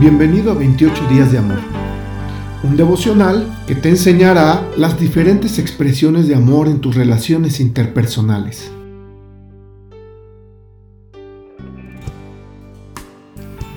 [0.00, 1.58] Bienvenido a 28 días de amor.
[2.62, 8.70] Un devocional que te enseñará las diferentes expresiones de amor en tus relaciones interpersonales.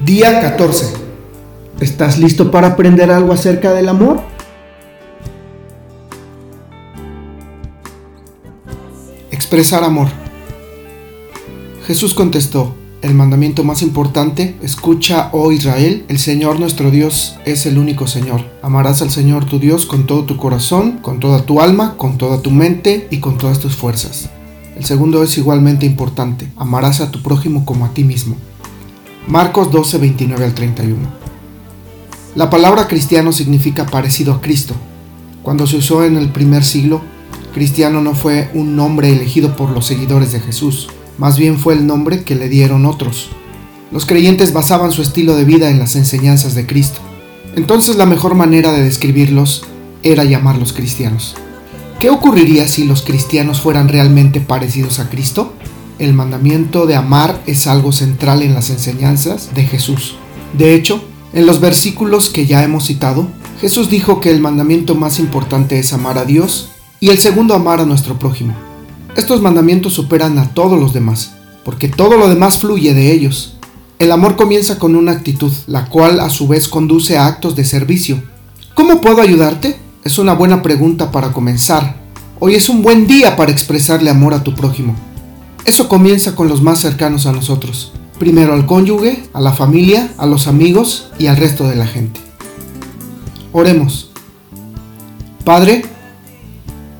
[0.05, 0.93] Día 14.
[1.79, 4.21] ¿Estás listo para aprender algo acerca del amor?
[9.31, 10.09] Expresar amor.
[11.87, 17.79] Jesús contestó, el mandamiento más importante, escucha, oh Israel, el Señor nuestro Dios es el
[17.79, 18.45] único Señor.
[18.61, 22.41] Amarás al Señor tu Dios con todo tu corazón, con toda tu alma, con toda
[22.41, 24.29] tu mente y con todas tus fuerzas.
[24.77, 28.35] El segundo es igualmente importante, amarás a tu prójimo como a ti mismo.
[29.27, 30.97] Marcos 12, 29 al 31.
[32.35, 34.75] La palabra cristiano significa parecido a Cristo.
[35.41, 37.01] Cuando se usó en el primer siglo,
[37.51, 41.85] cristiano no fue un nombre elegido por los seguidores de Jesús, más bien fue el
[41.85, 43.29] nombre que le dieron otros.
[43.91, 46.99] Los creyentes basaban su estilo de vida en las enseñanzas de Cristo.
[47.55, 49.63] Entonces la mejor manera de describirlos
[50.03, 51.35] era llamarlos cristianos.
[51.99, 55.53] ¿Qué ocurriría si los cristianos fueran realmente parecidos a Cristo?
[55.99, 60.15] El mandamiento de amar es algo central en las enseñanzas de Jesús.
[60.57, 61.03] De hecho,
[61.33, 63.27] en los versículos que ya hemos citado,
[63.59, 67.79] Jesús dijo que el mandamiento más importante es amar a Dios y el segundo amar
[67.79, 68.70] a nuestro prójimo.
[69.17, 71.33] Estos mandamientos superan a todos los demás,
[71.65, 73.57] porque todo lo demás fluye de ellos.
[73.99, 77.65] El amor comienza con una actitud, la cual a su vez conduce a actos de
[77.65, 78.23] servicio.
[78.73, 79.77] ¿Cómo puedo ayudarte?
[80.05, 81.97] Es una buena pregunta para comenzar.
[82.39, 84.95] Hoy es un buen día para expresarle amor a tu prójimo.
[85.65, 87.91] Eso comienza con los más cercanos a nosotros.
[88.17, 92.21] Primero al cónyuge, a la familia, a los amigos y al resto de la gente.
[93.51, 94.09] Oremos.
[95.43, 95.83] Padre,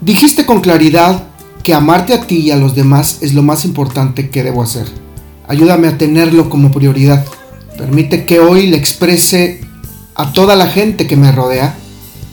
[0.02, 1.31] dijiste con claridad
[1.64, 4.88] que amarte a ti y a los demás es lo más importante que debo hacer.
[5.48, 7.26] Ayúdame a tenerlo como prioridad.
[7.78, 9.62] Permite que hoy le exprese
[10.16, 11.76] a toda la gente que me rodea,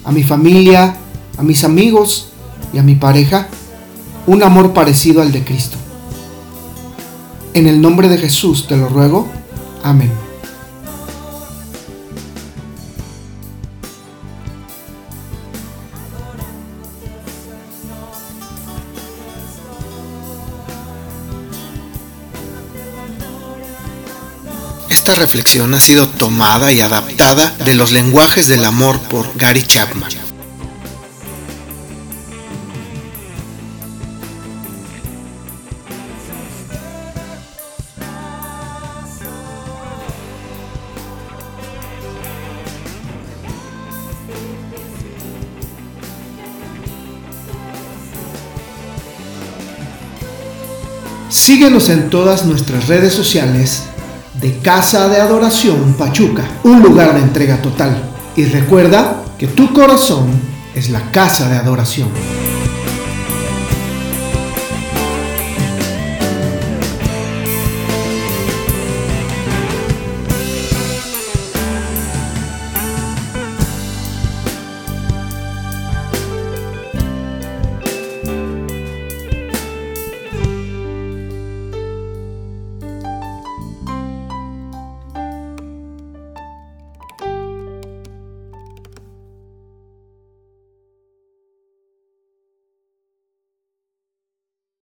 [0.04, 0.96] a mi familia,
[1.36, 2.28] a mis amigos
[2.72, 3.48] y a mi pareja,
[4.26, 5.76] un amor parecido al de Cristo.
[7.54, 9.26] En el nombre de Jesús te lo ruego.
[9.82, 10.27] Amén.
[24.90, 30.10] Esta reflexión ha sido tomada y adaptada de los lenguajes del amor por Gary Chapman.
[51.30, 53.84] Síguenos en todas nuestras redes sociales
[54.40, 58.10] de Casa de Adoración Pachuca, un lugar de entrega total.
[58.36, 60.28] Y recuerda que tu corazón
[60.74, 62.08] es la casa de adoración.